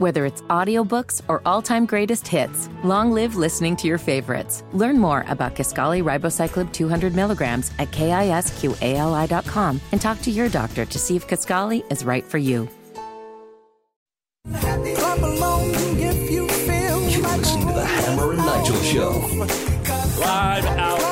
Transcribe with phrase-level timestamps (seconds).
[0.00, 4.64] Whether it's audiobooks or all-time greatest hits, long live listening to your favorites.
[4.72, 10.98] Learn more about Kisqali Ribociclib 200 milligrams at kisqali.com and talk to your doctor to
[10.98, 12.66] see if Kisqali is right for you.
[14.50, 19.10] Clap along if you feel You're listening to the Hammer and Nigel Show.
[20.18, 21.09] Live out at the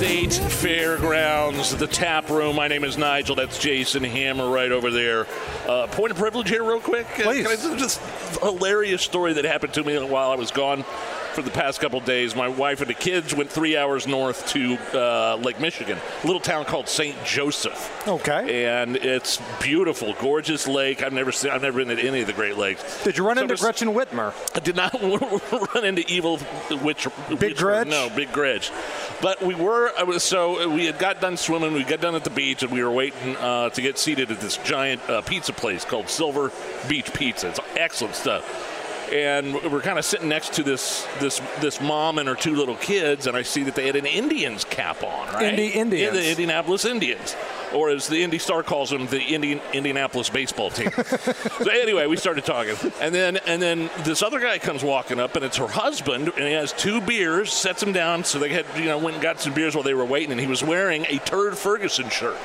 [0.00, 2.56] State Fairgrounds, the tap room.
[2.56, 3.36] My name is Nigel.
[3.36, 5.26] That's Jason Hammer right over there.
[5.68, 7.04] Uh, point of privilege here, real quick.
[7.20, 7.46] Uh, Please.
[7.46, 8.00] Can I, just
[8.40, 10.86] a hilarious story that happened to me while I was gone
[11.34, 12.34] for the past couple days.
[12.34, 16.40] My wife and the kids went three hours north to uh, Lake Michigan, a little
[16.40, 17.16] town called St.
[17.24, 18.06] Joseph.
[18.08, 18.64] Okay.
[18.66, 21.02] And it's beautiful, gorgeous lake.
[21.02, 21.50] I've never seen.
[21.50, 23.04] I've never been at any of the Great Lakes.
[23.04, 24.32] Did you run So into there's- Gretchen Whitmer?
[24.56, 24.94] I did not
[25.74, 26.38] run into evil
[26.82, 27.06] witch.
[27.28, 27.86] Big witch- Gretch?
[27.88, 28.70] No, big Gretch.
[29.20, 29.92] But we were.
[29.98, 31.72] I was, so we had got done swimming.
[31.74, 34.40] We got done at the beach, and we were waiting uh, to get seated at
[34.40, 36.50] this giant uh, pizza place called Silver
[36.88, 37.48] Beach Pizza.
[37.48, 38.79] It's excellent stuff.
[39.12, 42.76] And we're kind of sitting next to this this this mom and her two little
[42.76, 45.58] kids, and I see that they had an Indians cap on, right?
[45.58, 46.00] Indians.
[46.00, 47.34] Yeah, the Indianapolis Indians,
[47.74, 50.90] or as the Indy Star calls them, the Indian Indianapolis baseball team.
[51.62, 55.36] so anyway, we started talking, and then and then this other guy comes walking up,
[55.36, 58.66] and it's her husband, and he has two beers, sets them down, so they had
[58.76, 61.06] you know went and got some beers while they were waiting, and he was wearing
[61.08, 62.36] a Turd Ferguson shirt.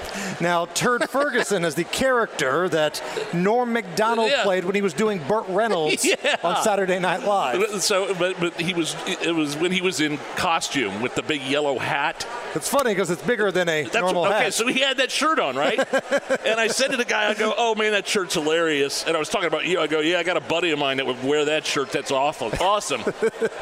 [0.41, 3.01] Now, Turd Ferguson is the character that
[3.33, 4.43] Norm Macdonald Yeah.
[4.43, 6.37] played when he was doing Burt Reynolds Yeah.
[6.43, 7.81] on Saturday Night Live.
[7.81, 11.41] So, but but he was it was when he was in costume with the big
[11.43, 12.25] yellow hat.
[12.55, 14.45] It's funny because it's bigger than a That's normal okay.
[14.45, 14.53] hat.
[14.53, 15.77] So he had that shirt on, right?
[16.45, 19.19] and I said to the guy, I go, "Oh man, that shirt's hilarious." And I
[19.19, 19.79] was talking about you.
[19.79, 21.91] I go, "Yeah, I got a buddy of mine that would wear that shirt.
[21.91, 23.01] That's awful, awesome."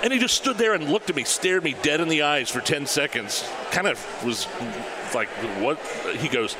[0.03, 2.49] and he just stood there and looked at me, stared me dead in the eyes
[2.49, 3.47] for ten seconds.
[3.71, 4.47] Kind of was
[5.15, 5.79] like, "What?"
[6.17, 6.55] He goes,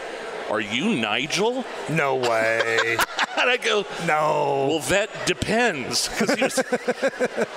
[0.50, 2.98] "Are you Nigel?" no way.
[3.36, 4.68] And I go, no.
[4.70, 6.08] well, that depends.
[6.08, 6.64] 'Cause He, was-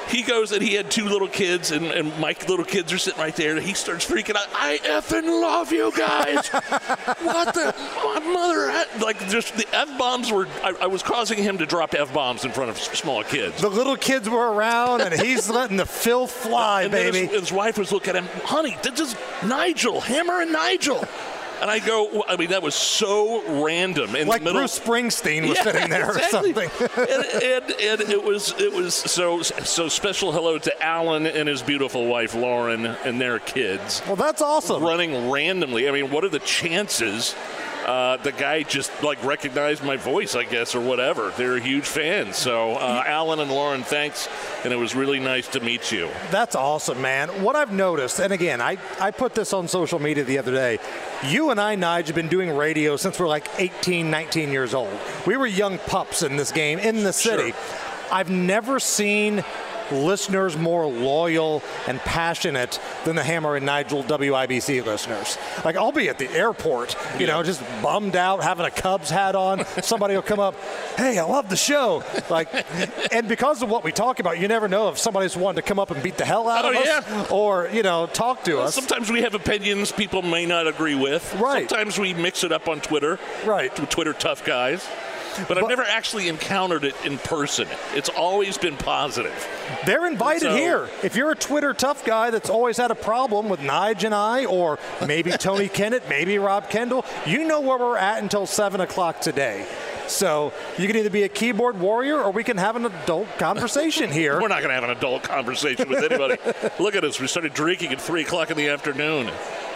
[0.09, 3.20] he goes and he had two little kids, and, and my little kids are sitting
[3.20, 3.55] right there.
[3.57, 4.47] And he starts freaking out.
[4.55, 6.48] I effing love you guys.
[7.23, 7.75] what the?
[8.05, 10.48] My mother, had-" like, just the f bombs were.
[10.64, 13.61] I, I was causing him to drop f bombs in front of small kids.
[13.61, 17.27] The little kids were around, and he's letting the filth fly, and baby.
[17.27, 19.14] his, his wife was looking at him, honey, this is
[19.45, 21.05] Nigel, Hammer and Nigel.
[21.61, 24.14] And I go, I mean, that was so random.
[24.14, 26.50] In like the middle, Bruce Springsteen was Yeah, sitting there exactly.
[26.52, 26.98] or something.
[27.08, 31.62] and, and, and it was it was so so special hello to Alan and his
[31.62, 34.83] beautiful wife Lauren and their kids well, that's awesome.
[34.83, 35.89] running randomly.
[35.89, 37.34] I mean, what are the chances?
[37.86, 41.33] Uh, the guy just like recognized my voice, I guess, or whatever.
[41.36, 42.36] They're a huge fans.
[42.36, 44.29] So, uh, Alan and Lauren, thanks,
[44.64, 46.11] and it was really nice to meet you.
[46.33, 47.29] That's awesome, man.
[47.45, 50.80] What I've noticed, and again, I, I put this on social media the other day.
[51.29, 54.98] You and I, Nige, have been doing radio since we're like 18, 19 years old.
[55.25, 57.55] We were young pups in this game, in the city.
[58.11, 59.45] I've never seen
[59.92, 65.39] listeners more loyal and passionate than the Hammer and Nigel WIBC listeners.
[65.64, 69.35] Like, I'll be at the airport, you know, just bummed out, having a Cubs hat
[69.35, 69.64] on.
[69.83, 70.55] Somebody will come up,
[70.96, 72.02] hey, I love the show.
[72.30, 72.48] Like,
[73.13, 75.79] and because of what we talk about, you never know if somebody's wanting to come
[75.79, 77.27] up and beat the hell out Oh, of us yeah.
[77.30, 78.75] or, you know, talk to us.
[78.75, 81.35] Sometimes we have opinions people may not agree with.
[81.41, 81.69] Right.
[81.69, 83.19] Sometimes we mix it up on Twitter.
[83.45, 83.75] Right.
[83.91, 84.86] Twitter tough guys.
[85.48, 87.69] But, I've But- never actually encountered it in person.
[87.95, 89.35] It's always been positive.
[89.85, 90.89] They're invited So- here.
[91.02, 94.45] If you're a Twitter tough guy that's always had a problem with Nige and I,
[94.45, 99.20] or maybe Tony Kennett, maybe Rob Kendall, you know where we're at until 7 o'clock
[99.20, 99.67] today.
[100.08, 104.11] So you can either be a keyboard warrior or we can have an adult conversation
[104.13, 104.41] here.
[104.41, 106.36] We're not going to have an adult conversation with anybody.
[106.79, 107.19] Look at us.
[107.20, 109.29] We started drinking at 3 o'clock in the afternoon.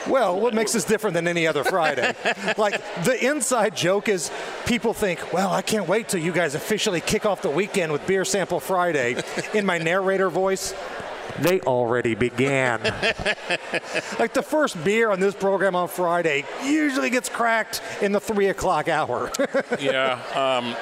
[0.08, 2.14] Well, what makes this different than any other Friday?
[2.56, 4.30] like the inside joke is
[4.66, 8.06] people think, well, I can't wait till you guys officially kick off the weekend with
[8.06, 9.22] Beer Sample Friday.
[9.54, 10.74] In my narrator voice,
[11.40, 12.82] they already began.
[14.18, 18.48] like the first beer on this program on Friday usually gets cracked in the three
[18.48, 19.30] o'clock hour.
[19.80, 20.20] Yeah.
[20.34, 20.76] Um,